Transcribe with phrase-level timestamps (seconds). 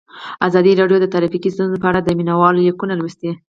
[0.47, 3.31] ازادي راډیو د ټرافیکي ستونزې په اړه د مینه والو لیکونه لوستي.